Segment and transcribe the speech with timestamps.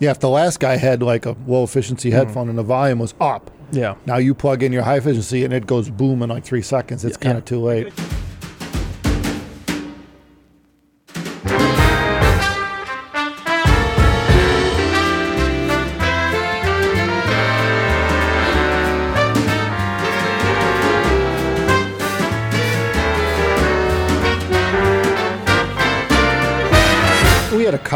[0.00, 2.16] Yeah, if the last guy had like a low efficiency hmm.
[2.16, 3.94] headphone and the volume was up, Yeah.
[4.06, 7.04] now you plug in your high efficiency and it goes boom in like three seconds.
[7.04, 7.92] It's kind of too late.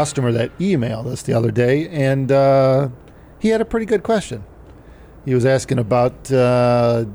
[0.05, 2.89] Customer that emailed us the other day, and uh,
[3.39, 4.43] he had a pretty good question.
[5.25, 7.05] He was asking about uh,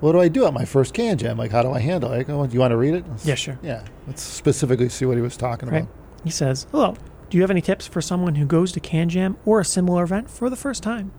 [0.00, 1.38] what do I do at my first CanJam?
[1.38, 2.28] Like, how do I handle it?
[2.28, 3.06] Oh, do you want to read it?
[3.24, 3.58] Yeah, sure.
[3.62, 5.84] Yeah, let's specifically see what he was talking Right.
[5.84, 5.94] about.
[6.22, 6.94] He says, Hello,
[7.30, 10.28] do you have any tips for someone who goes to CanJam or a similar event
[10.28, 11.12] for the first time?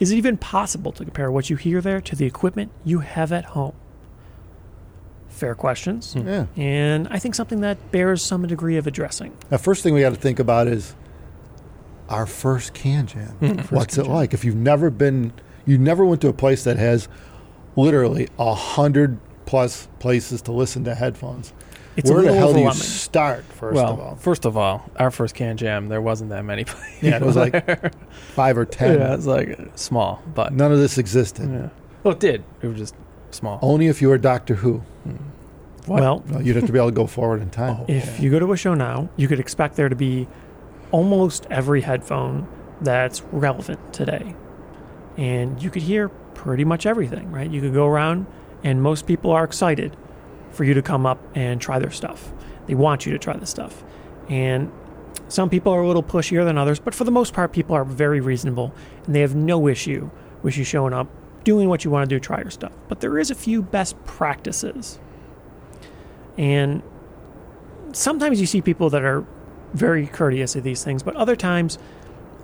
[0.00, 3.30] Is it even possible to compare what you hear there to the equipment you have
[3.30, 3.76] at home?
[5.36, 6.14] Fair questions.
[6.14, 6.26] Hmm.
[6.26, 6.46] Yeah.
[6.56, 9.36] And I think something that bears some degree of addressing.
[9.50, 10.94] The first thing we got to think about is
[12.08, 13.32] our first CanJam.
[13.38, 13.74] Hmm.
[13.74, 14.32] What's it like?
[14.32, 15.32] If you've never been,
[15.66, 17.06] you never went to a place that has
[17.76, 21.52] literally a hundred plus places to listen to headphones.
[21.96, 22.82] It's Where the hell do you overwhelming.
[22.82, 23.44] start?
[23.44, 27.02] First well, of all, first of all, our first CanJam, there wasn't that many places.
[27.02, 27.94] Yeah, it was like
[28.34, 28.98] five or ten.
[28.98, 31.50] yeah, it was like small, but None of this existed.
[31.50, 31.68] yeah.
[32.02, 32.42] Well, it did.
[32.62, 32.94] It was just
[33.36, 33.58] small.
[33.62, 34.78] Only if you were Doctor Who.
[35.04, 35.16] Hmm.
[35.86, 36.00] What?
[36.00, 37.84] Well, No, you'd have to be able to go forward in time.
[37.88, 40.26] if you go to a show now, you could expect there to be
[40.90, 42.48] almost every headphone
[42.80, 44.34] that's relevant today.
[45.16, 47.50] And you could hear pretty much everything, right?
[47.50, 48.26] You could go around,
[48.64, 49.96] and most people are excited
[50.50, 52.32] for you to come up and try their stuff.
[52.66, 53.84] They want you to try the stuff.
[54.28, 54.70] And
[55.28, 57.84] some people are a little pushier than others, but for the most part, people are
[57.84, 58.72] very reasonable
[59.06, 60.10] and they have no issue
[60.42, 61.08] with you showing up,
[61.46, 62.72] doing what you want to do, try your stuff.
[62.88, 64.98] But there is a few best practices.
[66.36, 66.82] And
[67.92, 69.24] sometimes you see people that are
[69.72, 71.78] very courteous of these things, but other times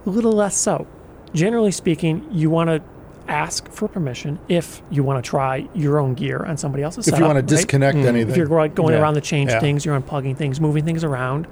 [0.06, 0.86] a little less so.
[1.34, 2.80] Generally speaking, you want to
[3.26, 7.12] ask for permission if you want to try your own gear on somebody else's if
[7.12, 7.60] you setup, want to right?
[7.60, 8.04] disconnect Mm.
[8.06, 9.00] anything, if you're like going Yeah.
[9.00, 9.58] around to change Yeah.
[9.60, 11.48] things, you're unplugging things, moving things around.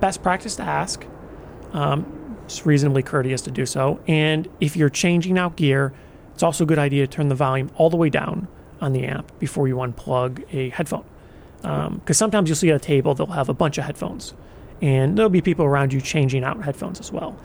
[0.00, 1.06] Best practice to ask.
[1.72, 2.04] Um,
[2.44, 3.98] it's reasonably courteous to do so.
[4.06, 5.92] And if you're changing out gear,
[6.42, 8.48] it's also a good idea to turn the volume all the way down
[8.80, 11.04] on the amp before you unplug a headphone.
[11.62, 14.34] Um, because sometimes you'll see at a table they'll have a bunch of headphones,
[14.80, 17.38] and there'll be people around you changing out headphones as well.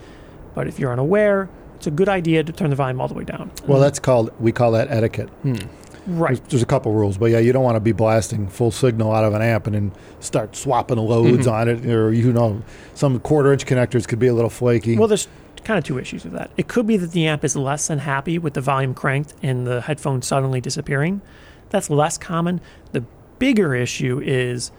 [0.55, 3.23] But if you're unaware, it's a good idea to turn the volume all the way
[3.23, 3.51] down.
[3.67, 5.29] well, that's called we call that etiquette.
[5.43, 5.57] Hmm.
[6.07, 6.35] Right.
[6.35, 9.11] There's, there's a couple rules, but yeah, you don't want to be blasting full signal
[9.11, 12.61] out of an amp and then start swapping loads on it, or you know,
[12.95, 14.97] some quarter inch connectors could be a little flaky.
[14.97, 15.27] Well, there's
[15.63, 16.49] kind of two issues with that.
[16.55, 19.67] It could be that the amp is less than happy with the volume cranked and
[19.67, 21.21] the headphone suddenly disappearing.
[21.69, 22.61] That's less common.
[22.93, 23.03] The
[23.37, 24.71] bigger issue is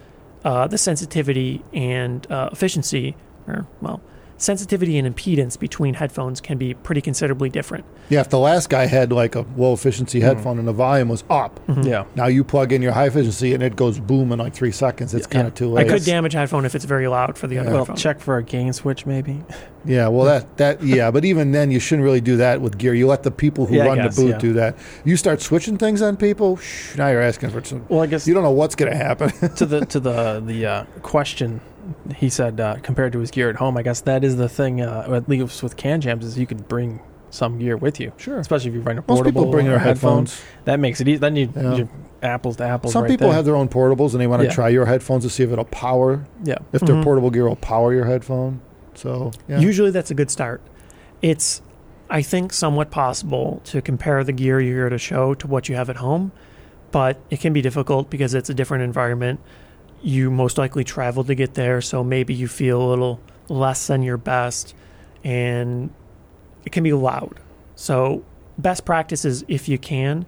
[0.45, 4.01] uh, the sensitivity and uh, efficiency, or, well,
[4.39, 7.85] sensitivity and impedance between headphones can be pretty considerably different.
[8.09, 11.25] yeah, if the last guy had like a low efficiency headphone and the volume was
[11.29, 12.05] up, Yeah.
[12.15, 15.13] now you plug in your high efficiency and it goes boom in like three seconds.
[15.13, 15.35] It's Yeah.
[15.35, 15.89] kind of too I late.
[15.89, 17.97] could damage headphone if it's very loud for the other Well, headphone.
[17.97, 19.43] check for a gain switch, maybe.
[19.85, 22.95] Yeah, well, that that yeah, but even then, you shouldn't really do that with gear.
[22.95, 24.39] You let the people who Yeah, run guess, the booth yeah.
[24.39, 24.77] do that.
[25.05, 26.57] You start switching things on people.
[26.57, 27.85] Shh, now you're asking for some.
[27.89, 29.31] Well, I guess You don't know what's going to happen.
[29.55, 31.61] to the to the the uh, question
[32.17, 33.77] he said uh, compared to his gear at home.
[33.77, 34.81] I guess that is the thing.
[34.81, 37.01] Uh, at least with CanJams is you could bring
[37.31, 38.39] some gear with you, sure.
[38.39, 39.25] especially if you run a portable.
[39.25, 40.35] Most people bring or their headphones.
[40.39, 40.65] headphones.
[40.65, 41.19] That makes it easy.
[41.19, 41.75] Then you Yeah.
[41.75, 41.89] you're
[42.23, 42.93] apples to apples.
[42.95, 43.37] Some right people there.
[43.37, 44.55] have their own portables and they want to Yeah.
[44.55, 46.25] try your headphones to see if it'll power.
[46.43, 46.57] yeah.
[46.73, 47.05] If their Mhm.
[47.05, 48.61] portable gear will power your headphone.
[48.95, 49.59] So yeah.
[49.61, 50.61] Usually that's a good start.
[51.23, 51.61] It's,
[52.11, 55.77] I think, somewhat possible to compare the gear you're at a show to what you
[55.77, 56.33] have at home,
[56.91, 59.39] but it can be difficult because it's a different environment.
[60.03, 64.03] You most likely traveled to get there, so maybe you feel a little less than
[64.03, 64.75] your best,
[65.25, 65.91] and
[66.65, 67.41] it can be loud.
[67.75, 68.25] So,
[68.57, 70.27] best practice is if you can,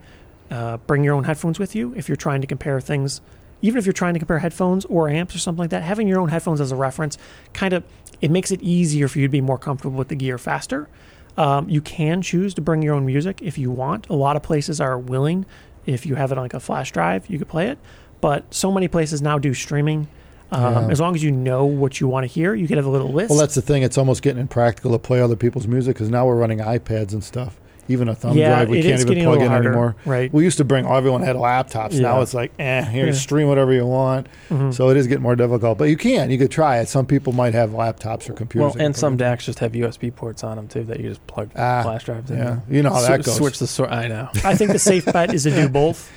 [0.50, 3.20] uh, bring your own headphones with you if you're trying to compare things.
[3.62, 6.18] Even if you're trying to compare headphones or amps or something like that, having your
[6.18, 7.18] own headphones as a reference
[7.52, 7.84] kind of
[8.20, 10.88] it makes it easier for you to be more comfortable with the gear faster.
[11.36, 14.08] Um, you can choose to bring your own music if you want.
[14.08, 15.46] A lot of places are willing.
[15.86, 17.78] If you have it on like a flash drive, you could play it.
[18.20, 20.08] But so many places now do streaming.
[20.52, 20.88] Um, Yeah.
[20.90, 23.12] As long as you know what you want to hear, you can have a little
[23.12, 23.30] list.
[23.30, 23.82] well, that's the thing.
[23.82, 27.22] It's almost getting impractical to play other people's music because now we're running iPads and
[27.22, 27.56] stuff.
[27.88, 29.96] Even a thumb yeah, drive, we can't even plug in harder, anymore.
[30.04, 30.32] Right.
[30.32, 31.98] We used to bring everyone had laptops.
[31.98, 33.12] Now it's like, eh, here, Yeah.
[33.12, 34.28] stream whatever you want.
[34.48, 34.72] Mhm.
[34.72, 36.30] So it is getting more difficult, but you can.
[36.30, 36.86] You could try it.
[36.88, 38.76] Some people might have laptops or computers.
[38.76, 39.24] Well, and some into.
[39.24, 42.30] DACs just have USB ports on them too that you just plug Ah, flash drives
[42.30, 42.38] in.
[42.38, 43.34] Yeah, you know how Sw- that goes.
[43.36, 43.90] Switch the sort.
[43.90, 44.28] I know.
[44.44, 46.08] I think the safe bet is to do both.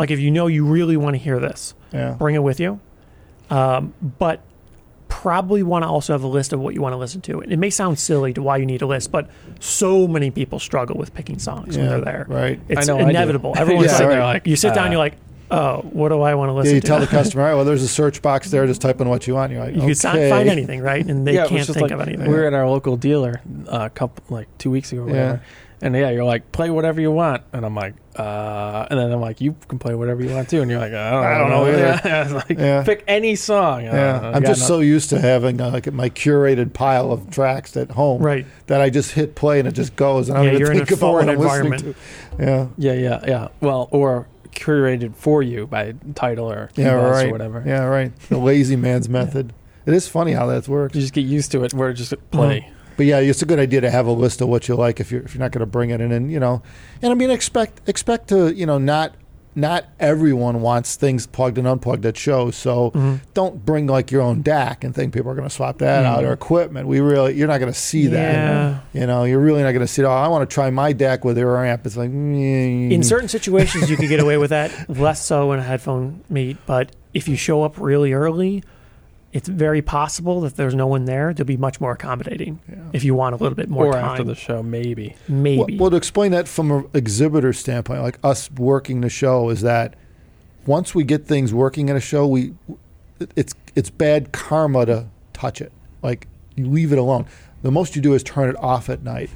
[0.00, 2.80] Like if you know you really want to hear this, Yeah, bring it with you.
[3.50, 4.40] Um, but
[5.08, 7.40] probably want to also have a list of what you want to listen to.
[7.40, 10.96] It may sound silly to why you need a list, but so many people struggle
[10.96, 12.26] with picking songs when they're there.
[12.28, 12.60] right.
[12.68, 13.54] It's I know I inevitable.
[13.56, 14.14] Everyone's Yeah, sitting right.
[14.14, 15.16] there like, you sit down, Uh, you're like,
[15.50, 16.86] oh, what do I want to listen Yeah, you to?
[16.86, 18.66] tell the customer, all right, well, there's a search box there.
[18.66, 19.50] Just type in what you want.
[19.52, 19.94] You're like, you okay.
[19.94, 21.04] can not find anything, right?
[21.04, 22.28] And they yeah, can't think like of anything.
[22.28, 25.42] we were at our local dealer uh, a couple like two weeks ago, or whatever.
[25.82, 29.20] And yeah, you're like, play whatever you want, and I'm like, uh, and then I'm
[29.20, 31.50] like, you can play whatever you want to, and you're like, I don't, I don't
[31.50, 32.00] know either.
[32.04, 32.82] Yeah, like, Yeah.
[32.84, 33.84] pick any song.
[33.84, 37.30] Yeah, Uh, I'm just no- so used to having uh, like my curated pile of
[37.30, 38.46] tracks at home Right.
[38.66, 40.76] that I just hit play and it just goes, and I Yeah, don't you're even
[40.78, 41.94] in a think about what I'm listening to.
[42.38, 42.72] environment.
[42.78, 43.48] Yeah, Yeah, yeah, yeah.
[43.60, 47.26] Well, or curated for you by Tidal or yeah, right.
[47.28, 47.62] or whatever.
[47.64, 48.12] Yeah, right.
[48.28, 49.52] The lazy man's method.
[49.86, 50.94] It is funny how that works.
[50.94, 51.72] You just get used to it.
[51.72, 52.70] Where it just play.
[52.96, 55.10] But yeah, it's a good idea to have a list of what you like if
[55.10, 56.62] you're if you're not going to bring it in, and you know,
[57.02, 59.14] and I mean expect expect to you know not
[59.56, 63.20] not everyone wants things plugged and unplugged at shows, so Mhm.
[63.34, 66.22] don't bring like your own DAC and think people are going to swap that out
[66.22, 66.28] Mhm.
[66.28, 66.86] or equipment.
[66.86, 68.34] We really you're not going to see that.
[68.34, 68.78] Yeah.
[68.92, 70.04] You know, you're really not going to see.
[70.04, 71.84] Oh, I want to try my DAC with their amp.
[71.84, 74.70] It's like mm, In certain situations, you could get away with that.
[74.88, 76.56] Less so in a headphone meet.
[76.66, 78.62] But if you show up really early,
[79.32, 82.60] it's very possible that there's no one there, they'll be much more accommodating.
[82.68, 82.76] Yeah.
[82.92, 85.14] If you want a little bit more or time, after the show, maybe.
[85.28, 85.76] maybe.
[85.76, 89.60] Well, well, to explain that from an exhibitor standpoint, like us working the show, is
[89.60, 89.94] that
[90.66, 92.54] once we get things working at a show, we
[93.36, 95.72] it's it's bad karma to touch it.
[96.02, 96.26] Like
[96.56, 97.26] you leave it alone.
[97.62, 99.30] The most you do is turn it off at night,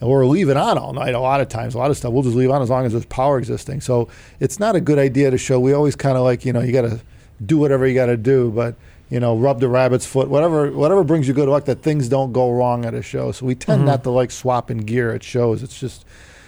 [0.00, 1.14] or leave it on all night.
[1.14, 2.92] A lot of times, a lot of stuff we'll just leave on as long as
[2.92, 3.82] there's power existing.
[3.82, 4.08] So
[4.40, 5.60] it's not a good idea to show.
[5.60, 7.00] We always kind of like you know you got to
[7.44, 8.76] do whatever you got to do, but
[9.10, 11.64] you know rub the rabbit's foot, whatever whatever brings you good luck.
[11.66, 13.32] That things don't go wrong at a show.
[13.32, 13.86] So we tend Mhm.
[13.86, 15.62] not to like swapping gear at shows.
[15.62, 16.04] It's just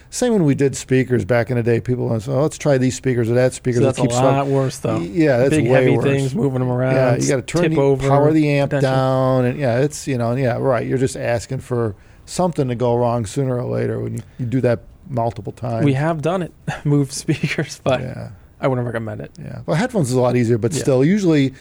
[0.08, 1.80] same when we did speakers back in the day.
[1.80, 3.78] People went, oh, let's try these speakers or that speaker.
[3.78, 5.00] So that's a Keep lot swap- worse, though.
[5.00, 6.04] Yeah, that's Big way heavy worse.
[6.04, 6.94] things, moving them around.
[6.94, 8.90] Yeah, you got to turn the over, power the amp potential.
[8.90, 10.86] down, and yeah, it's you know, yeah, right.
[10.86, 11.94] You're just asking for
[12.24, 14.80] something to go wrong sooner or later when you, you do that
[15.10, 15.84] multiple times.
[15.84, 16.52] We have done it,
[16.84, 18.30] moved speakers, but yeah,
[18.60, 19.32] I wouldn't recommend it.
[19.38, 19.60] yeah.
[19.66, 20.80] Well, headphones is a lot easier, but Yeah.
[20.82, 21.52] still, usually,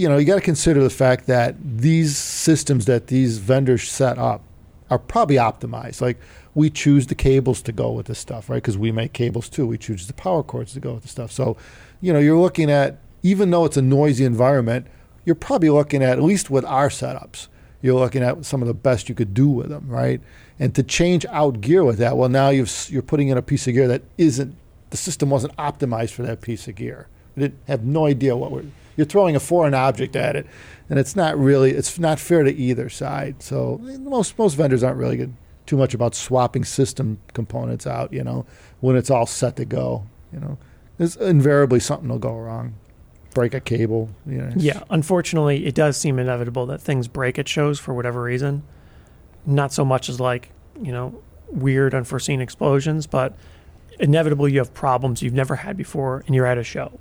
[0.00, 4.16] you know, you got to consider the fact that these systems that these vendors set
[4.16, 4.42] up
[4.88, 6.00] are probably optimized.
[6.00, 6.18] Like
[6.54, 8.56] we choose the cables to go with this stuff, right?
[8.56, 9.66] Because we make cables too.
[9.66, 11.30] We choose the power cords to go with the stuff.
[11.30, 11.58] So,
[12.00, 14.86] you know, you're looking at even though it's a noisy environment,
[15.26, 17.48] you're probably looking at at least with our setups,
[17.82, 20.22] you're looking at some of the best you could do with them, right?
[20.58, 23.68] And to change out gear with that, well, now you've, you're putting in a piece
[23.68, 24.56] of gear that isn't
[24.88, 27.06] the system wasn't optimized for that piece of gear.
[27.36, 28.64] We didn't have no idea what we're.
[29.00, 30.46] You're throwing a foreign object at it,
[30.90, 31.70] and it's not really.
[31.70, 33.42] It's not fair to either side.
[33.42, 35.32] So most most vendors aren't really good
[35.64, 38.12] too much about swapping system components out.
[38.12, 38.44] You know,
[38.80, 40.04] when it's all set to go.
[40.34, 40.58] You know,
[40.98, 42.74] there's invariably something will go wrong.
[43.32, 44.10] Break a cable.
[44.26, 44.52] You know.
[44.54, 48.64] Yeah, unfortunately, it does seem inevitable that things break at shows for whatever reason.
[49.46, 53.34] Not so much as like, you know, weird, unforeseen explosions, but
[53.98, 57.00] inevitably you have problems you've never had before and you're at a show.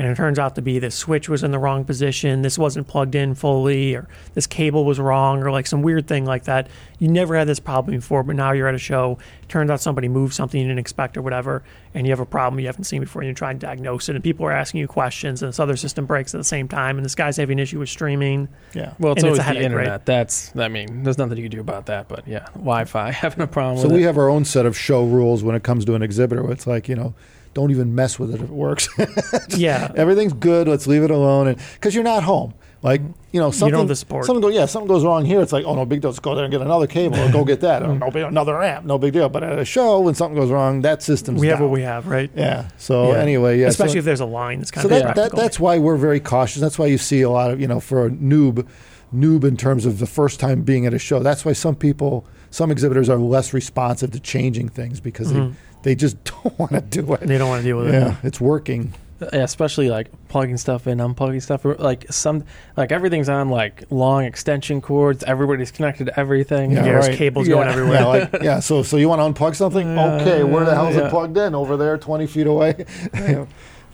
[0.00, 2.88] And it turns out to be this switch was in the wrong position, this wasn't
[2.88, 6.68] plugged in fully, or this cable was wrong, or like some weird thing like that.
[6.98, 9.18] You never had this problem before, but now you're at a show.
[9.48, 11.62] Turns out somebody moved something you didn't expect or whatever,
[11.92, 14.14] and you have a problem you haven't seen before, and you try and diagnose it,
[14.14, 16.96] and people are asking you questions, and this other system breaks at the same time,
[16.96, 18.48] and this guy's having an issue with streaming.
[18.72, 18.94] Yeah.
[18.98, 19.86] Well, it's And it's always a the headache, internet.
[19.90, 20.06] right?
[20.06, 22.08] That's, I mean, there's nothing you can do about that.
[22.08, 24.06] But yeah, Wi-Fi having a problem So with we it.
[24.06, 26.42] have our own set of show rules when it comes to an exhibitor.
[26.42, 27.12] Where it's like you know,
[27.54, 28.88] don't even mess with it if it works.
[29.56, 29.90] Yeah.
[29.96, 30.68] Everything's good.
[30.68, 31.48] Let's leave it alone.
[31.48, 33.02] And because you're not home, like
[33.32, 33.78] you know, something.
[33.78, 34.24] have the support.
[34.24, 35.40] Something go, yeah, something goes wrong here.
[35.40, 36.10] It's like, oh no, big deal.
[36.10, 37.82] Let's go there and get another cable or go get that.
[37.82, 38.86] Oh, no big, another amp.
[38.86, 39.28] No big deal.
[39.28, 41.68] But at a show, when something goes wrong, that system's we have down.
[41.68, 42.30] what we have, right?
[42.34, 42.68] Yeah.
[42.78, 43.18] So Yeah.
[43.18, 43.66] anyway, yeah.
[43.66, 45.96] Especially so, if there's a line that's kind so of that, that that's why we're
[45.96, 46.60] very cautious.
[46.62, 48.66] That's why you see a lot of you know for a noob,
[49.14, 51.20] noob in terms of the first time being at a show.
[51.20, 55.52] That's why some people, some exhibitors are less responsive to changing things because Mhm.
[55.52, 57.20] they they just don't want to do it.
[57.20, 57.92] they don't want to deal with it.
[57.94, 58.24] Yeah, it.
[58.24, 58.94] it's working.
[59.20, 61.66] Yeah, especially like plugging stuff in, unplugging stuff.
[61.66, 62.42] Like some,
[62.78, 65.22] like everything's on like long extension cords.
[65.24, 66.70] Everybody's connected to everything.
[66.70, 67.18] Yeah, Yeah, there's right.
[67.18, 67.56] cables Yeah.
[67.56, 68.00] going everywhere.
[68.00, 68.60] Yeah, like, yeah.
[68.60, 69.94] So so you want to unplug something?
[69.94, 71.06] Yeah, okay, where the hell is yeah.
[71.06, 71.54] it plugged in?
[71.54, 72.86] Over there, twenty feet away.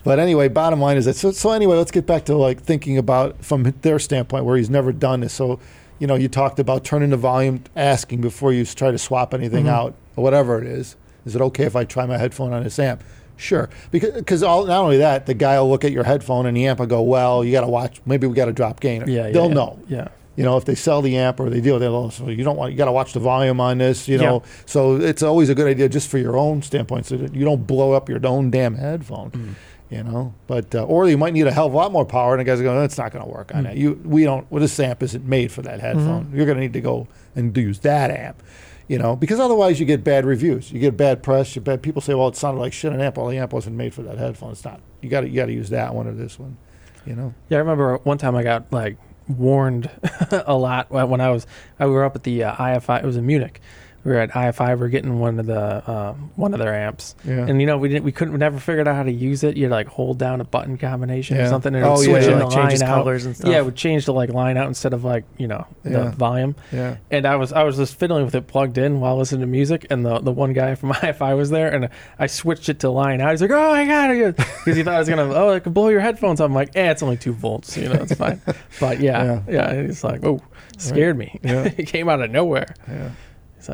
[0.03, 1.17] But anyway, bottom line is that.
[1.17, 4.69] So so anyway, let's get back to like thinking about from their standpoint where he's
[4.69, 5.33] never done this.
[5.33, 5.59] So
[5.99, 9.65] you know, you talked about turning the volume, asking before you try to swap anything
[9.65, 9.69] Mhm.
[9.69, 10.95] out or whatever it is.
[11.27, 13.03] Is it okay if I try my headphone on this amp?
[13.35, 16.57] Sure, because because all not only that, the guy will look at your headphone and
[16.57, 18.01] the amp and go, "Well, you got to watch.
[18.05, 19.53] Maybe we got to drop gain." Yeah, yeah, they'll yeah.
[19.53, 22.43] know Yeah, you know, if they sell the amp or they deal, they'll so you
[22.43, 24.41] don't want you got to watch the volume on this, you know.
[24.65, 27.67] So it's always a good idea just for your own standpoint, so that you don't
[27.67, 29.29] blow up your own damn headphone.
[29.29, 29.53] Mm.
[29.89, 32.33] You know, but uh, or you might need a hell of a lot more power,
[32.33, 33.67] and the guys are going, "It's not going to work on Mm.
[33.67, 34.49] that." You, we don't.
[34.51, 36.25] Well, this amp isn't made for that headphone.
[36.25, 36.35] Mm-hmm.
[36.37, 38.41] You're going to need to go and use that amp.
[38.87, 40.71] You know, because otherwise you get bad reviews.
[40.71, 41.55] You get bad press.
[41.55, 43.17] You bad people say, "Well, it sounded like shit." An amp.
[43.17, 44.51] Well, the amp wasn't made for that headphone.
[44.51, 44.79] It's not.
[45.01, 46.57] You got to you got to use that one or this one.
[47.05, 47.33] You know.
[47.49, 49.89] Yeah, I remember one time I got like warned
[50.31, 51.45] a lot when I was
[51.79, 53.03] I we were up at the uh, iFi.
[53.03, 53.61] It was in Munich.
[54.07, 54.79] We were at iFi.
[54.79, 57.45] we are getting one of the um, one of their amps, Yeah.
[57.45, 59.57] and you know we didn't we couldn't we never figured out how to use it.
[59.57, 61.49] You had to like hold down a button combination or Yeah.
[61.49, 62.37] something, and it Oh, would yeah, switch yeah.
[62.39, 62.95] the like line out.
[63.03, 63.51] colors and stuff.
[63.51, 66.11] Yeah, it would change to like line out instead of like you know the Yeah.
[66.11, 66.55] volume.
[66.71, 66.95] yeah.
[67.11, 69.85] And I was I was just fiddling with it plugged in while listening to music,
[69.89, 73.19] and the the one guy from iFi was there, and I switched it to line
[73.19, 73.31] out.
[73.31, 75.89] He's like, "Oh my god!" because he thought I was gonna oh it could blow
[75.89, 76.39] your headphones.
[76.39, 76.45] Up.
[76.45, 78.41] I'm like, "Eh, it's only two volts, you know, it's fine."
[78.79, 80.39] But yeah, yeah, it's like, oh,
[80.77, 81.39] scared me.
[81.43, 81.63] Yeah.
[81.77, 82.73] it came out of nowhere.
[82.87, 83.09] Yeah.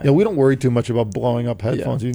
[0.04, 2.04] Yeah, we don't worry too much about blowing up headphones.
[2.04, 2.14] You,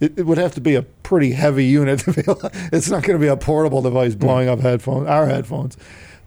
[0.00, 2.22] it, it would have to be a pretty heavy unit to be.
[2.72, 5.76] It's not going to be a portable device blowing up headphones, our headphones.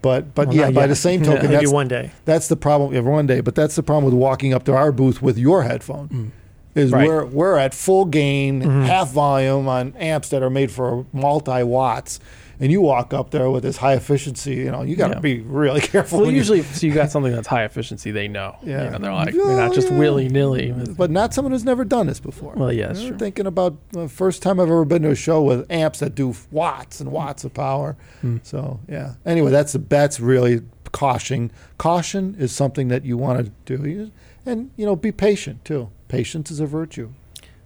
[0.01, 0.87] But but Well, yeah, by yet.
[0.87, 2.11] the same token, Maybe that's, one day.
[2.25, 2.93] that's the problem.
[2.93, 5.63] Yeah, one day, but that's the problem with walking up to our booth with your
[5.63, 6.07] headphone.
[6.09, 6.31] Mm.
[6.75, 7.07] Is Right.
[7.07, 8.83] we're we're at full gain, Mm-hmm.
[8.83, 12.19] half volume on amps that are made for multi watts,
[12.59, 14.55] and you walk up there with this high efficiency.
[14.55, 15.19] You know, you got to Yeah.
[15.19, 16.21] be really careful.
[16.21, 18.55] well, usually if you got something that's high efficiency, they know.
[18.63, 18.85] Yeah.
[18.85, 19.97] you know, they're like they're not just yeah.
[19.97, 20.71] willy nilly.
[20.97, 22.53] but not someone who's never done this before.
[22.55, 23.17] Well, yeah, You know.
[23.17, 26.33] Thinking about the first time I've ever been to a show with amps that do
[26.51, 27.95] watts and watts of power.
[28.21, 28.37] Hmm.
[28.43, 29.13] So yeah.
[29.25, 30.61] Anyway, that's that's really
[30.91, 31.51] caution.
[31.77, 34.11] Caution is something that you want to do,
[34.45, 35.89] and you know, be patient too.
[36.07, 37.11] Patience is a virtue.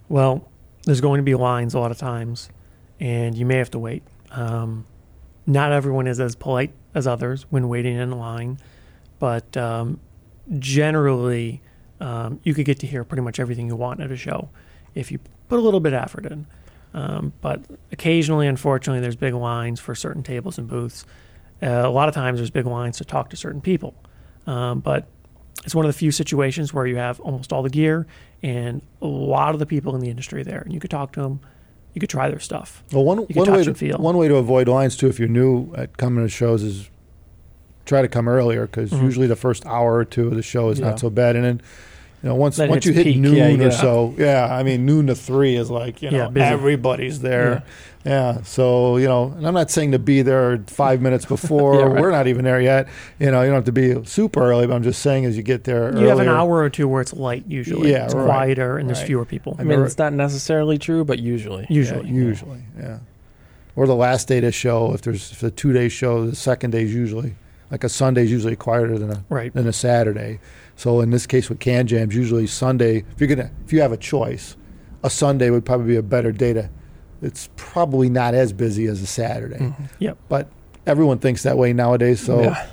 [0.08, 0.48] Well,
[0.84, 2.50] there's going to be lines a lot of times,
[3.00, 4.02] and you may have to wait.
[4.32, 4.86] Um,
[5.46, 8.58] not everyone is as polite as others when waiting in line,
[9.18, 10.00] but um,
[10.58, 11.62] generally,
[12.00, 14.48] um, you could get to hear pretty much everything you want at a show
[14.94, 16.46] if you put a little bit of effort in.
[16.94, 21.06] Um, but occasionally, unfortunately, there's big lines for certain tables and booths.
[21.62, 23.94] Uh, a lot of times, there's big lines to talk to certain people.
[24.46, 25.06] Um, but
[25.64, 28.06] it's one of the few situations where you have almost all the gear
[28.42, 31.22] and a lot of the people in the industry there, and you could talk to
[31.22, 31.40] them,
[31.94, 32.82] you could try their stuff.
[32.92, 33.98] Well, one one way to feel.
[33.98, 36.88] one way to avoid lines too, if you're new at coming to shows, is
[37.84, 39.02] try to come earlier because Mhm.
[39.02, 40.86] usually the first hour or two of the show is Yeah.
[40.90, 41.60] not so bad, and then.
[42.22, 44.46] You know, once Then once you hit peak, noon yeah, you or get so, yeah,
[44.48, 47.64] I mean noon to three is like you know Yeah, everybody's there,
[48.04, 48.42] yeah.
[48.42, 51.74] So you know, and I'm not saying to be there five minutes before.
[51.80, 52.00] Yeah, right.
[52.00, 52.86] We're not even there yet.
[53.18, 55.42] You know, you don't have to be super early, but I'm just saying as you
[55.42, 57.90] get there, You have an hour or two where it's light usually.
[57.90, 58.24] Yeah, it's right.
[58.24, 59.56] quieter and there's fewer people.
[59.58, 59.86] I mean, Right.
[59.86, 62.06] it's not necessarily true, but usually, Usually.
[62.08, 62.98] Yeah, usually, yeah.
[63.74, 66.70] Or the last day to show, if there's if the two day show, the second
[66.70, 67.34] day is usually
[67.72, 69.52] like a Sunday is usually quieter than a Right.
[69.52, 70.38] than a Saturday.
[70.82, 73.04] So in this case with CanJams, usually Sunday.
[73.12, 74.56] If you're gonna if you have a choice,
[75.04, 76.68] a Sunday would probably be a better day to.
[77.22, 79.74] It's probably not as busy as a Saturday, Mhm.
[80.00, 80.18] Yep.
[80.28, 80.48] but
[80.84, 82.18] everyone thinks that way nowadays.
[82.18, 82.66] So Yeah.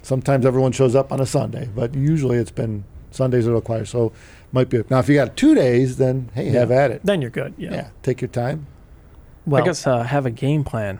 [0.00, 3.60] sometimes everyone shows up on a Sunday, but usually it's been Sundays are a little
[3.60, 3.84] quieter.
[3.84, 4.12] So
[4.52, 7.02] might be now if you got two days, then hey, have at it.
[7.04, 7.52] Then you're good.
[7.58, 7.72] Yeah.
[7.74, 8.68] Yeah, take your time.
[9.44, 10.98] Well, I guess uh, have a game plan.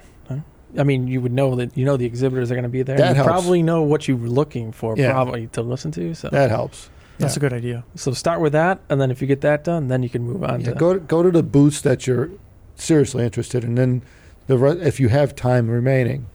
[0.74, 0.80] Huh?
[0.80, 2.96] I mean, you would know that you know the exhibitors are going to be there.
[2.96, 3.28] That you helps.
[3.28, 5.12] probably know what you're looking for, Yeah.
[5.12, 6.14] probably to listen to.
[6.14, 6.90] So, That helps.
[7.18, 7.38] that's yeah.
[7.38, 7.84] a good idea.
[7.94, 10.42] so start with that, and then if you get that done, then you can move
[10.44, 12.30] on Yeah, to go to, go to the booths that you're
[12.76, 14.02] seriously interested in, and then
[14.46, 16.26] the re- if you have time remaining.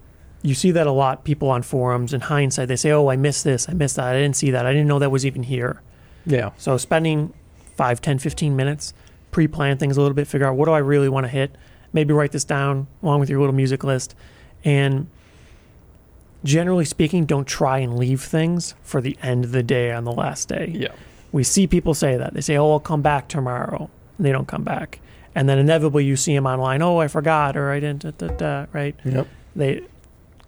[0.42, 1.24] You see that a lot.
[1.24, 3.68] People on forums, in hindsight, they say, "Oh, I missed this.
[3.68, 4.06] I missed that.
[4.08, 4.65] I didn't see that.
[4.65, 5.82] I didn't know that was even here."
[6.25, 6.51] yeah.
[6.58, 7.34] So spending
[7.75, 8.94] 5, 10, 15 minutes,
[9.32, 11.56] pre-plan things a little bit, figure out what do I really want to hit.
[11.96, 14.16] Maybe write this down along with your little music list.
[14.66, 15.08] And
[16.44, 20.12] generally speaking, don't try and leave things for the end of the day on the
[20.12, 20.74] last day.
[20.75, 20.92] Yeah.
[21.32, 22.34] We see people say that.
[22.34, 25.00] They say, "Oh, I'll come back tomorrow." And they don't come back.
[25.34, 28.36] And then inevitably you see them online, "Oh, I forgot," or "I didn't," da, da,
[28.36, 28.96] da, right?
[29.06, 29.28] Yep.
[29.56, 29.82] they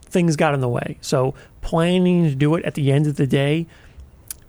[0.01, 0.97] things got in the way.
[0.99, 3.67] So planning to do it at the end of the day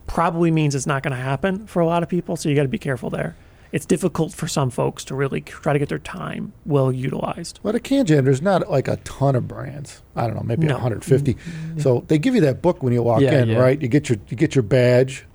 [0.09, 2.37] probably means it's not going to happen for a lot of people.
[2.37, 3.37] So you got to be careful there.
[3.71, 7.61] It's difficult for some folks to really try to get their time well utilized.
[7.63, 10.01] But at CanJam, there's not like a ton of brands.
[10.17, 10.75] I don't know, maybe No.
[10.75, 11.37] 150.
[11.79, 13.59] So they give you that book when you walk Yeah, in, yeah.
[13.59, 13.81] right?
[13.81, 15.27] You get your you get your badge,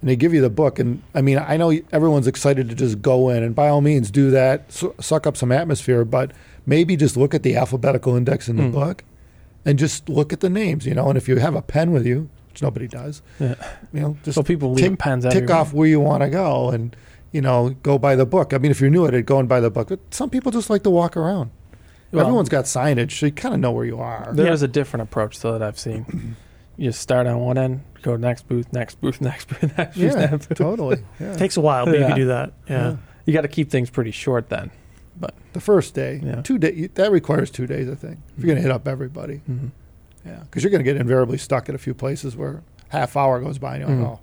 [0.00, 0.78] and they give you the book.
[0.78, 4.10] And I mean, I know everyone's excited to just go in, and by all means
[4.12, 6.04] do that, su- suck up some atmosphere.
[6.04, 6.30] But
[6.64, 8.72] maybe just look at the alphabetical index in the Mm.
[8.72, 9.02] book,
[9.64, 11.08] and just look at the names, you know.
[11.08, 13.54] And if you have a pen with you, which nobody does, Yeah.
[13.92, 15.56] you know, just So people tick- pens tick everywhere.
[15.56, 16.94] off where you want to go and
[17.32, 19.48] you know go by the book i mean if you're new at it go and
[19.48, 21.50] buy the book but some people just like to walk around
[22.12, 24.52] Well, everyone's got signage so you kind of know where you are There Yeah.
[24.52, 26.36] is a different approach though that I've seen.
[26.76, 29.96] you just start on one end, go next booth, next booth, next booth, next booth.
[29.96, 30.58] yeah next booth.
[30.58, 31.32] totally yeah.
[31.32, 32.52] It takes a while, but you can do that.
[32.68, 32.90] Yeah.
[32.90, 32.96] Yeah.
[33.26, 34.70] You got to keep things pretty short then.
[35.20, 36.20] But the first day.
[36.24, 36.42] Yeah.
[36.42, 38.18] Two day that requires two days, I think.
[38.36, 39.70] If you're going to hit up everybody, mhm.
[40.26, 43.40] yeah, because you're going to get invariably stuck at a few places where half hour
[43.40, 44.16] goes by and you're like, Mhm.
[44.16, 44.20] oh,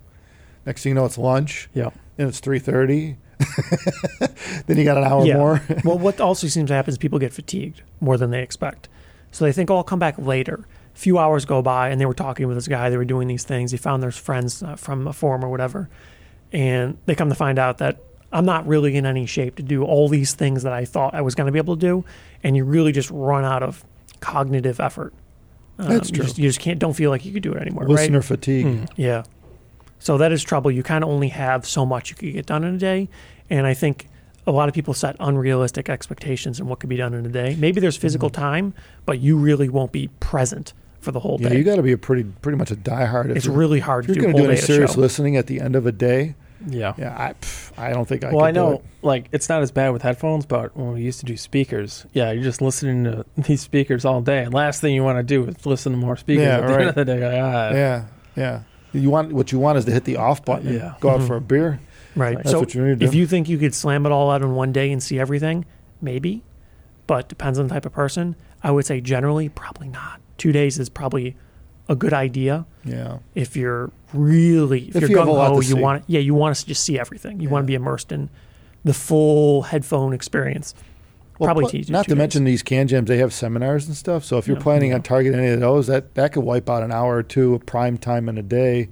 [0.66, 1.90] next thing you know, it's lunch yeah,
[2.20, 3.18] and it's three thirty.
[4.68, 5.38] then you got an hour Yeah.
[5.38, 5.62] more.
[5.86, 8.90] well, what also seems to happen is people get fatigued more than they expect.
[9.32, 10.66] So they think, oh, I'll come back later.
[10.96, 12.90] A few hours go by, and they were talking with this guy.
[12.90, 13.72] They were doing these things.
[13.72, 15.90] They found their friends uh, from a forum or whatever.
[16.52, 18.00] And they come to find out that
[18.34, 21.22] I'm not really in any shape to do all these things that I thought I
[21.22, 22.06] was going to be able to do.
[22.44, 23.86] And you really just run out of
[24.20, 25.14] cognitive effort.
[25.78, 26.26] Um, That's you true.
[26.26, 28.26] just, you just can't, don't feel like you could do it anymore, Listener right?
[28.26, 28.66] fatigue.
[28.66, 28.90] Mm.
[28.98, 29.24] Yeah.
[30.00, 30.72] So that is trouble.
[30.72, 33.10] You kind of only have so much you could get done in a day.
[33.50, 34.08] And I think
[34.48, 37.56] a lot of people set unrealistic expectations in what could be done in a day.
[37.60, 38.74] Maybe there's physical time,
[39.06, 41.58] but you really won't be present for the whole Yeah, day.
[41.58, 43.30] you got to be a pretty pretty much a diehard.
[43.30, 44.64] If it's really hard if to you're do a going to whole do any day
[44.64, 45.00] at a serious show.
[45.02, 46.36] listening at the end of a day.
[46.68, 46.94] yeah.
[46.98, 48.32] Yeah, I pff, I don't think I.
[48.32, 48.86] well, could I do know, it.
[49.02, 52.32] like it's not as bad with headphones, but when we used to do speakers, yeah,
[52.32, 54.44] you're just listening to these speakers all day.
[54.44, 56.74] And last thing you want to do is listen to more speakers Yeah, at the
[56.74, 56.80] right.
[56.82, 57.20] end of the day.
[57.32, 58.62] Like, ah, Yeah, yeah.
[58.94, 60.74] You want what you want is to hit the off button.
[60.74, 60.96] Yeah.
[61.00, 61.28] Go out Mhm.
[61.28, 61.80] for a beer.
[62.16, 62.38] Right.
[62.38, 63.06] That's so what you need to do.
[63.06, 65.66] if you think you could slam it all out in one day and see everything,
[66.02, 66.44] maybe,
[67.08, 68.36] but depends on the type of person.
[68.64, 70.20] I would say generally, probably not.
[70.38, 71.36] Two days is probably
[71.88, 73.18] a good idea yeah.
[73.36, 75.82] if you're really if, If you're you gung ho, to you see.
[75.82, 77.40] want yeah you want to just see everything.
[77.40, 78.30] You want to be immersed in
[78.84, 80.74] the full headphone experience.
[81.48, 82.18] Probably pl- teach Not to days.
[82.18, 84.24] mention these CanJams, they have seminars and stuff.
[84.26, 84.64] So if you're Yeah.
[84.64, 84.96] planning Yeah.
[84.96, 87.66] on targeting any of those, that that could wipe out an hour or two of
[87.66, 88.90] prime time in a day.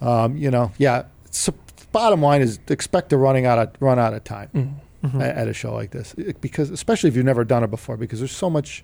[0.00, 1.04] Um, you know, yeah.
[1.30, 1.54] So
[1.92, 5.10] bottom line is expect to running out of run out of time Mhm.
[5.10, 5.22] Mhm.
[5.22, 7.96] at, at a show like this It- because especially if you've never done it before
[7.98, 8.82] because there's so much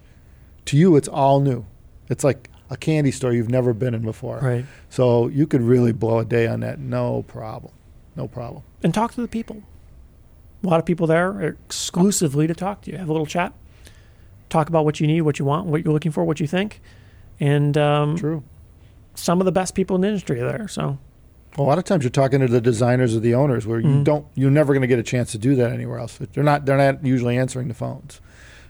[0.66, 1.64] to you it's all new
[2.10, 4.66] it's like a candy store you've never been in before Right.
[4.90, 7.72] so you could really blow a day on that no problem
[8.14, 9.62] no problem And talk to the people.
[10.64, 12.98] A lot of people there exclusively to talk to you.
[12.98, 13.52] Have a little chat.
[14.48, 16.80] Talk about what you need, what you want, what you're looking for, what you think.
[17.40, 18.42] And um, true
[19.14, 20.68] some of the best people in the industry are there.
[20.68, 20.96] So
[21.56, 24.04] a lot of times you're talking to the designers or the owners where you Mhm.
[24.04, 26.66] don't you're never going to get a chance to do that anywhere else they're not
[26.66, 28.20] they're not usually answering the phones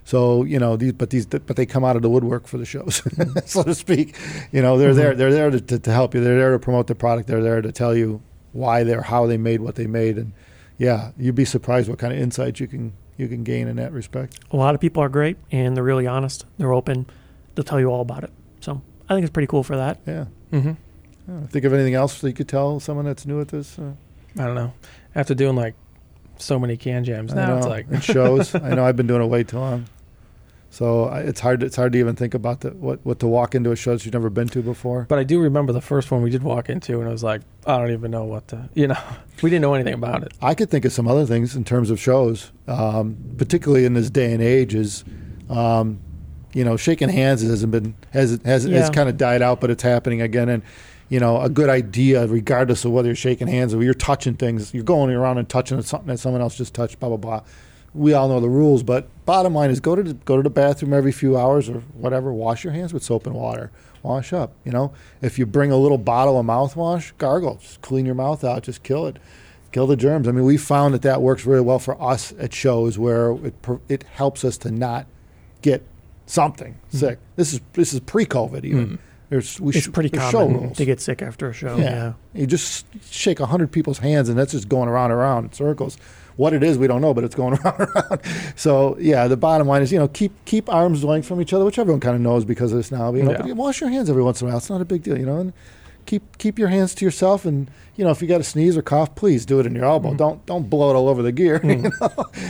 [0.05, 2.65] so you know these but these but they come out of the woodwork for the
[2.65, 3.03] shows
[3.45, 4.15] so to speak
[4.51, 5.17] you know they're there Mhm.
[5.17, 7.61] they're there to, to, to help you they're there to promote the product they're there
[7.61, 8.21] to tell you
[8.53, 10.31] why they're how they made what they made and
[10.79, 13.91] yeah you'd be surprised what kind of insights you can you can gain in that
[13.91, 16.45] respect a lot of people are great and they're really honest.
[16.57, 17.05] They're open.
[17.53, 18.31] They'll tell you all about it.
[18.61, 19.99] So I think it's pretty cool for that.
[20.07, 20.77] yeah Mhm.
[21.27, 21.41] Yeah.
[21.51, 23.91] think of anything else that you could tell someone that's new at this uh,
[24.37, 24.73] I don't know.
[25.15, 25.75] After doing like
[26.37, 28.55] so many CanJams, I now it's like it shows.
[28.55, 29.85] I know I've been doing it way too long,
[30.71, 31.63] so it's hard.
[31.63, 34.05] It's hard to even think about the, what what to walk into a show that
[34.05, 35.05] you've never been to before.
[35.09, 37.41] But I do remember the first one we did walk into, and I was like,
[37.65, 38.97] I don't even know what to, you know,
[39.41, 40.33] we didn't know anything about it.
[40.41, 44.11] I could think of some other things in terms of shows, um, particularly in this
[44.11, 44.75] day and age.
[44.75, 45.03] Is
[45.49, 45.99] um,
[46.53, 49.83] you know, shaking hands hasn't been has has has kind of died out, but it's
[49.83, 50.49] happening again.
[50.49, 50.63] And
[51.09, 54.71] you know, a good idea, regardless of whether you're shaking hands or you're touching things,
[54.71, 56.99] you're going around and touching something that someone else just touched.
[56.99, 57.41] Blah blah blah.
[57.93, 60.49] We all know the rules, but bottom line is go to the, go to the
[60.49, 62.31] bathroom every few hours or whatever.
[62.31, 63.71] Wash your hands with soap and water.
[64.03, 64.53] Wash up.
[64.63, 67.55] You know, if you bring a little bottle of mouthwash, gargle.
[67.55, 68.63] Just clean your mouth out.
[68.63, 69.17] Just kill it
[69.71, 70.27] kill the germs.
[70.27, 73.55] I mean, we found that that works really well for us at shows where it
[73.87, 75.05] it helps us to not
[75.61, 75.83] get
[76.25, 77.19] something sick.
[77.35, 78.87] This is this is pre-COVID even.
[78.87, 78.99] Mm.
[79.29, 81.77] There's we It's sh- pretty there's common to get sick after a show.
[81.77, 81.83] yeah.
[81.83, 82.13] Yeah.
[82.33, 85.97] you just shake hundred people's hands and that's just going around and around in circles.
[86.35, 88.21] What it is, we don't know, but it's going around and around.
[88.55, 91.63] So yeah, the bottom line is you know keep keep arms length from each other,
[91.65, 93.11] which everyone kind of knows because of this now.
[93.11, 93.41] But, you know, Yeah.
[93.43, 94.57] but wash your hands every once in a while.
[94.57, 95.37] It's not a big deal, you know.
[95.37, 95.53] And
[96.05, 98.81] keep keep your hands to yourself, and you know if you got to sneeze or
[98.81, 100.13] cough, please do it in your elbow.
[100.13, 100.17] Mhm.
[100.17, 101.59] Don't don't blow it all over the gear.
[101.63, 101.91] You know?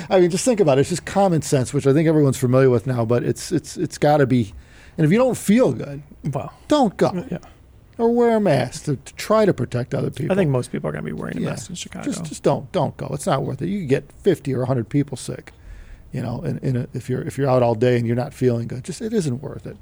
[0.10, 0.82] I mean, just think about it.
[0.82, 3.04] It's just common sense, which I think everyone's familiar with now.
[3.06, 4.54] But it's it's it's got to be.
[5.00, 6.52] And if you don't feel good, Wow.
[6.68, 7.38] don't go Yeah.
[7.98, 10.34] or wear a mask to, to try to protect other people.
[10.34, 11.50] I think most people are going to be wearing a Yeah.
[11.52, 12.04] mask in Chicago.
[12.04, 13.08] just just don't don't go.
[13.14, 13.70] It's not worth it.
[13.70, 15.54] You could get fifty or hundred people sick.
[16.12, 18.34] You know, in, in a, if you're if you're out all day and you're not
[18.34, 19.78] feeling good, just it isn't worth it.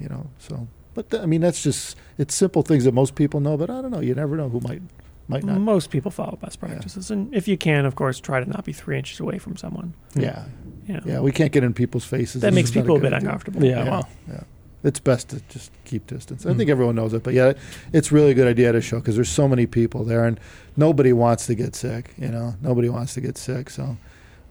[0.00, 3.40] You know, so but th- I mean that's just it's simple things that most people
[3.40, 4.00] know, but I don't know.
[4.00, 4.82] You never know who might
[5.28, 5.58] might not.
[5.60, 8.72] Most people follow best practices, and if you can, of course, try to not be
[8.72, 9.94] three inches away from someone.
[10.14, 10.44] Yeah,
[10.86, 11.20] You know, yeah.
[11.20, 12.42] We can't get in people's faces.
[12.42, 13.28] that This makes people a good bit idea.
[13.30, 13.64] uncomfortable.
[13.64, 14.40] Yeah, Yeah, well, yeah.
[14.84, 16.44] It's best to just keep distance.
[16.46, 16.56] I Mm.
[16.58, 17.54] think everyone knows it, but yeah,
[17.92, 20.38] it's really a good idea to show because there's so many people there, and
[20.76, 22.12] nobody wants to get sick.
[22.18, 23.70] You know, nobody wants to get sick.
[23.70, 23.96] So,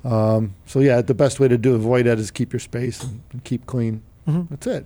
[0.04, 3.22] um, so yeah, the best way to do avoid that is keep your space and,
[3.32, 4.02] and keep clean.
[4.28, 4.50] Mhm.
[4.50, 4.86] That's it.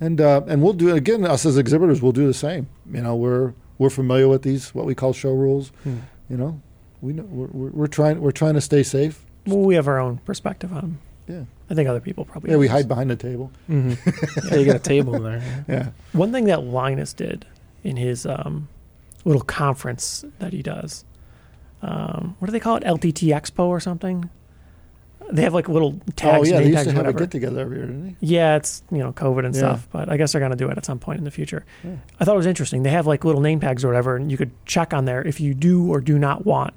[0.00, 1.24] And uh, and we'll do again.
[1.24, 2.66] Us as exhibitors, we'll do the same.
[2.92, 5.70] You know, we're we're familiar with these what we call show rules.
[5.84, 5.96] Hmm.
[6.28, 6.60] You know,
[7.00, 9.24] we know we're, we're, we're trying we're trying to stay safe.
[9.46, 10.78] Well, we have our own perspective on.
[10.78, 10.98] 'em.
[11.28, 11.44] Yeah.
[11.70, 12.50] I think other people probably.
[12.50, 13.52] Yeah, we hide behind the table.
[13.66, 13.92] hmm
[14.50, 15.42] yeah, you got a table there.
[15.68, 15.90] Yeah.
[16.12, 17.46] One thing that Linus did
[17.84, 18.68] in his um,
[19.24, 21.04] little conference that he does,
[21.82, 22.84] um, what do they call it?
[22.84, 24.28] LTT Expo or something?
[25.30, 26.48] They have like little tags.
[26.48, 27.18] oh yeah, name they used to have whatever.
[27.18, 29.60] a get together every year, didn't Yeah, it's you know COVID and Yeah.
[29.60, 31.66] stuff, but I guess they're gonna do it at some point in the future.
[31.84, 31.96] Yeah.
[32.18, 32.82] I thought it was interesting.
[32.82, 35.38] They have like little name tags or whatever, and you could check on there if
[35.38, 36.72] you do or do not want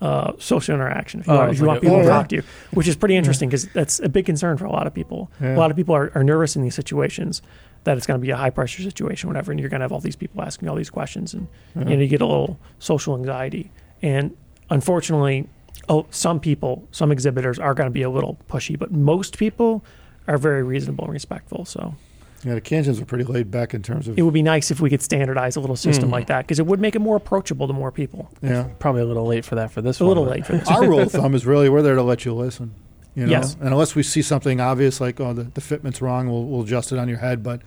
[0.00, 1.20] uh, social interaction.
[1.20, 2.88] If you Oh, want, if you like want people Oh, to talk to you, which
[2.88, 5.30] is pretty interesting because that's a big concern for a lot of people.
[5.40, 5.56] Yeah.
[5.56, 7.42] A lot of people are, are nervous in these situations
[7.84, 9.92] that it's going to be a high pressure situation, whatever, and you're going to have
[9.92, 11.88] all these people asking all these questions, and Yeah.
[11.88, 13.70] you know you get a little social anxiety.
[14.02, 14.36] And
[14.70, 15.48] unfortunately,
[15.88, 19.84] oh, some people, some exhibitors are going to be a little pushy, but most people
[20.28, 21.64] are very reasonable and respectful.
[21.64, 21.94] So
[22.44, 24.80] Yeah, the CanJams are pretty laid back in terms of it would be nice if
[24.80, 26.12] we could standardize a little system Mm.
[26.12, 28.30] like that because it would make it more approachable to more people.
[28.42, 28.68] yeah.
[28.78, 30.06] Probably a little late for that for this one.
[30.06, 30.16] A one.
[30.16, 30.68] little late for this.
[30.68, 32.74] Our rule of thumb is really we're there to let you listen.
[33.14, 33.54] You know, Yes.
[33.60, 36.92] and unless we see something obvious like oh the, the fitment's wrong, we'll we'll adjust
[36.92, 37.42] it on your head.
[37.42, 37.60] But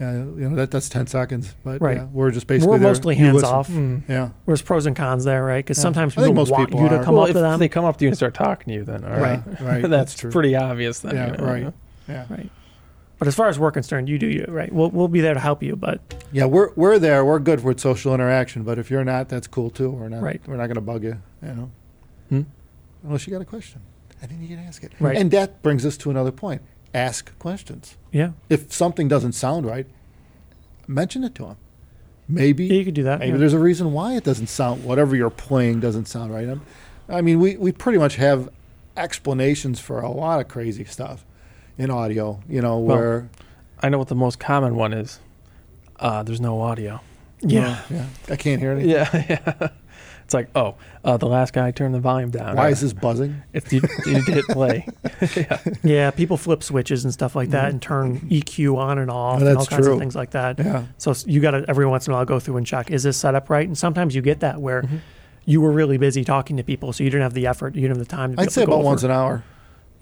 [0.00, 1.54] uh, you know that that's ten seconds.
[1.62, 1.98] But Right.
[1.98, 2.88] yeah, we're just basically We're there.
[2.90, 3.68] mostly hands off.
[3.68, 4.02] Mm.
[4.08, 5.64] Yeah, There's pros and cons there, right?
[5.64, 5.82] Because Yeah.
[5.82, 7.58] sometimes I think people most want people you to come well, up if to them.
[7.60, 9.40] they come up to you and start talking to you, then all Right.
[9.46, 9.82] right, right.
[9.82, 10.30] that's, that's true.
[10.30, 11.00] pretty obvious.
[11.00, 11.44] Then, Yeah, you know?
[11.44, 11.72] right.
[12.08, 12.50] Yeah, Right.
[13.24, 14.70] But as far as we're concerned, you do you, right?
[14.70, 15.98] We'll, we'll be there to help you, but
[16.30, 16.44] yeah.
[16.44, 17.24] We're we're there.
[17.24, 18.64] We're good with social interaction.
[18.64, 19.88] But if you're not, that's cool too.
[19.88, 20.20] We're not.
[20.20, 20.42] Right.
[20.46, 21.16] We're not going to bug you.
[21.42, 21.70] You know,
[22.28, 22.42] Hmm?
[23.02, 23.80] unless you got a question,
[24.22, 24.92] I then you can ask it.
[25.00, 25.16] Right.
[25.16, 26.60] And that brings us to another point.
[26.92, 27.96] Ask questions.
[28.12, 29.86] yeah, If something doesn't sound right,
[30.86, 31.56] mention it to them.
[32.28, 33.20] Maybe you could do that.
[33.20, 33.38] Maybe yeah.
[33.38, 36.46] there's a reason why it doesn't sound whatever you're playing doesn't sound right.
[36.46, 36.60] I'm-
[37.08, 38.50] I mean, we, we pretty much have
[38.98, 41.24] explanations for a lot of crazy stuff
[41.78, 42.40] in audio.
[42.48, 43.28] You know, Well, where
[43.82, 45.20] I know what the most common one is.
[45.98, 47.00] Uh, there's no audio.
[47.40, 47.80] yeah.
[47.90, 48.90] yeah, I can't hear anything.
[48.90, 49.08] Yeah,
[49.58, 49.68] yeah.
[50.24, 52.56] It's like, oh, uh, the last guy turned the volume down.
[52.56, 53.42] Why is this buzzing?
[53.52, 54.86] It's you, you hit play.
[55.82, 59.46] Yeah, people flip switches and stuff like that and turn EQ on and off Oh,
[59.46, 59.92] and all that's kinds true.
[59.92, 60.58] of things like that.
[60.58, 63.02] Yeah, So you got to every once in a while go through and check is
[63.02, 63.66] this set up right?
[63.66, 65.00] And sometimes you get that where Mhm.
[65.44, 67.98] you were really busy talking to people, so you didn't have the effort, you didn't
[67.98, 68.34] have the time.
[68.34, 68.86] To I'd say to go about over.
[68.86, 69.44] once an hour.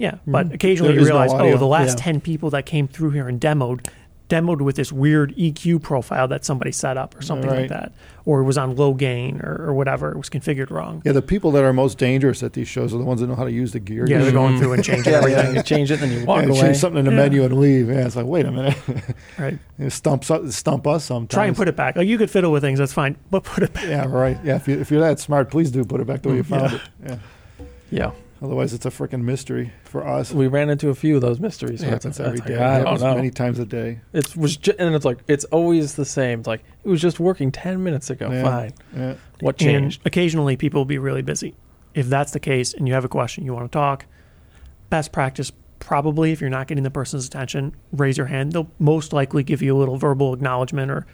[0.02, 0.54] Yeah, but Mhm.
[0.54, 2.04] occasionally There you is no realize, oh, the last Yeah.
[2.04, 3.86] ten people that came through here and demoed,
[4.28, 7.92] demoed with this weird EQ profile that somebody set up or something like that,
[8.24, 10.10] or it was on low gain or, or whatever.
[10.10, 11.02] It was configured wrong.
[11.04, 13.34] Yeah, the people that are most dangerous at these shows are the ones that know
[13.36, 14.06] how to use the gear.
[14.08, 14.58] Yeah, they're going Mhm.
[14.58, 15.46] through and changing yeah, everything.
[15.52, 16.60] yeah, you change it, then you Yeah, walk away.
[16.60, 17.16] change something in the Yeah.
[17.16, 17.88] menu and leave.
[17.88, 18.74] Yeah, it's like, wait a minute.
[19.38, 19.58] Right.
[19.78, 21.28] it stumps up, stump us sometimes.
[21.34, 21.94] Try and put it back.
[21.96, 23.84] Like you could fiddle with things, that's fine, but put it back.
[23.86, 24.38] Yeah, right.
[24.42, 26.42] Yeah, if, you, if you're that smart, please do put it back the way you
[26.42, 26.76] found yeah.
[26.78, 26.82] it.
[27.06, 27.16] Yeah.
[27.94, 28.10] Yeah,
[28.42, 30.32] Otherwise, it's a freaking mystery for us.
[30.32, 31.80] we ran into a few of those mysteries.
[31.80, 32.42] Yeah, where it's it's like.
[32.42, 33.14] I It don't happens know.
[33.14, 34.00] Many times a day.
[34.12, 36.40] It was, ju- and it's like it's always the same.
[36.40, 38.30] It's like it was just working ten minutes ago.
[38.32, 38.42] Yeah.
[38.42, 38.72] Fine.
[38.96, 39.14] Yeah.
[39.40, 39.74] What changed?
[39.74, 40.06] And changed?
[40.06, 41.54] occasionally people will be really busy.
[41.94, 44.06] If that's the case and you have a question, you want to talk,
[44.90, 48.52] best practice probably if you're not getting the person's attention, raise your hand.
[48.52, 51.06] They'll most likely give you a little verbal acknowledgement or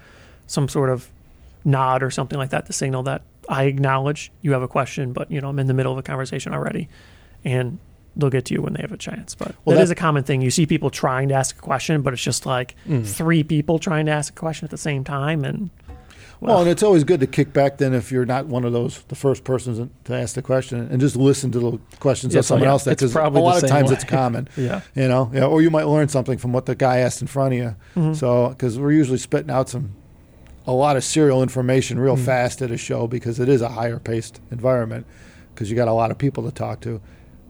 [0.46, 1.08] some sort of
[1.64, 5.30] nod or something like that to signal that I acknowledge you have a question, but
[5.30, 6.88] you know, I'm in the middle of a conversation already.
[7.48, 7.78] And
[8.16, 9.34] they'll get to you when they have a chance.
[9.34, 10.42] But Well, that that- is a common thing.
[10.42, 13.06] You see people trying to ask a question, but it's just like Mm.
[13.06, 15.70] three people trying to ask a question at the same time and
[16.40, 19.02] Well, and it's always good to kick back then if you're not one of those
[19.08, 22.44] the first persons to ask the question and just listen to the questions Yeah, of
[22.46, 22.84] someone yeah, else.
[22.84, 23.94] Because a lot of times way.
[23.94, 24.80] it's common, Yeah.
[24.94, 25.30] you know.
[25.34, 27.74] Yeah, or you might learn something from what the guy asked in front of you.
[27.96, 28.16] Mhm.
[28.16, 29.90] So because we're usually spitting out some
[30.66, 32.20] a lot of serial information real Mm.
[32.24, 35.06] fast at a show because it is a higher paced environment
[35.54, 37.00] because you got a lot of people to talk to.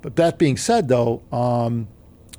[0.02, 1.88] But that being said, though, um,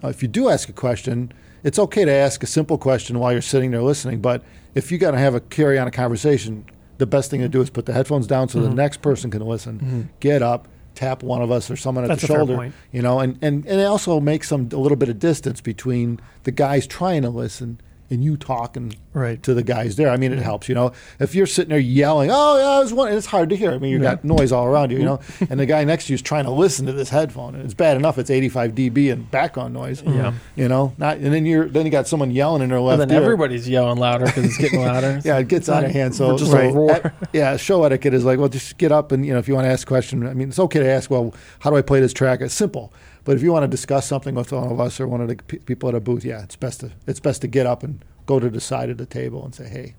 [0.03, 1.31] if you do ask a question,
[1.63, 4.21] it's okay to ask a simple question while you're sitting there listening.
[4.21, 4.43] But
[4.75, 6.65] if you got to have a carry on a conversation,
[6.99, 8.75] the best thing to do is put the headphones down so the Mhm.
[8.75, 9.79] next person can listen.
[9.79, 10.19] Mhm.
[10.19, 13.37] Get up, tap one of us or someone at That's the shoulder, you know, and,
[13.41, 17.21] and, and it also makes some a little bit of distance between the guys trying
[17.23, 19.41] to listen and you talking right.
[19.43, 20.09] to the guys there.
[20.09, 20.91] I mean, it helps, you know.
[21.19, 23.71] If you're sitting there yelling, "Oh yeah, I was one," it's hard to hear.
[23.71, 24.15] I mean, you Yeah.
[24.15, 25.45] got noise all around you, you know, mm-hmm.
[25.51, 27.73] and the guy next to you is trying to listen to this headphone, and it's
[27.73, 30.01] bad enough it's 85 dB and background noise.
[30.05, 30.33] Yeah.
[30.55, 32.99] you know, not and then you're then you got someone yelling in their And left
[32.99, 33.21] then ear.
[33.21, 35.21] everybody's yelling louder because it's getting louder.
[35.25, 36.15] Yeah, it gets out of hand.
[36.15, 36.91] So, just so a roar.
[36.91, 39.53] et- yeah, show etiquette is like, well, just get up and you know, if you
[39.53, 41.09] want to ask a question, I mean, it's okay to ask.
[41.11, 42.41] Well, how do I play this track?
[42.41, 42.93] It's simple,
[43.29, 45.35] but if you want to discuss something with one of us or one of the
[45.35, 48.03] p- people at a booth, yeah, it's best to it's best to get up and
[48.25, 49.93] go to the side of the table and say, hey,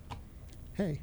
[0.73, 0.99] hey,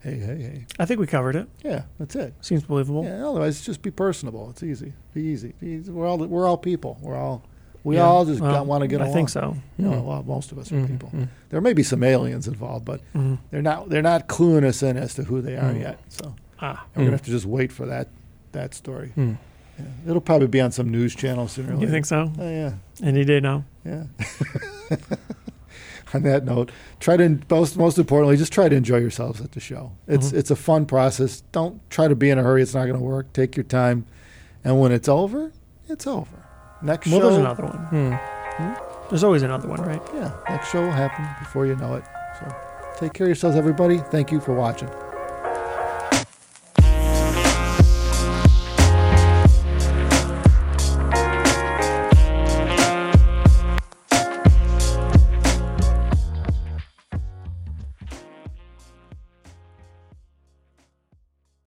[0.00, 0.66] hey, hey, hey.
[0.80, 1.46] I think we covered it.
[1.62, 2.34] Yeah, that's it.
[2.40, 3.04] Seems believable.
[3.04, 4.50] Yeah, otherwise, just be personable.
[4.50, 4.94] It's easy.
[5.14, 5.52] Be easy.
[5.60, 5.92] Be easy.
[5.92, 6.98] We're all we're all people.
[7.02, 7.44] We're all
[7.84, 8.02] we Yeah.
[8.02, 9.14] all just Well, want to get I along.
[9.14, 9.56] think so.
[9.78, 10.04] You know, Mm.
[10.06, 11.10] well, most of us are Mhm, people.
[11.14, 11.28] mm.
[11.50, 13.38] There may be some aliens involved, but Mhm.
[13.52, 15.80] they're not they're not cluing us in as to who they are Mm.
[15.82, 16.00] yet.
[16.08, 17.12] So Ah, we're gonna Mm.
[17.12, 18.08] have to just wait for that
[18.52, 19.12] that story.
[19.80, 20.08] Mm.
[20.08, 22.30] It'll probably be on some news channel sooner or You think so?
[22.38, 22.72] Oh, yeah.
[23.02, 23.64] Any day now.
[23.84, 24.04] Yeah.
[26.12, 29.60] On that note, try to most most importantly, just try to enjoy yourselves at the
[29.60, 29.92] show.
[30.08, 30.38] It's Mhm.
[30.38, 31.42] it's a fun process.
[31.52, 32.62] Don't try to be in a hurry.
[32.62, 33.32] It's not going to work.
[33.32, 34.06] Take your time,
[34.64, 35.52] and when it's over,
[35.88, 36.36] it's over.
[36.82, 38.18] Next Well, show, there's another one.
[38.58, 38.74] Hmm.
[39.08, 40.02] There's always another one, right?
[40.12, 42.04] yeah, next show will happen before you know it.
[42.40, 42.54] So,
[42.98, 43.98] take care of yourselves, everybody.
[43.98, 44.88] Thank you for watching.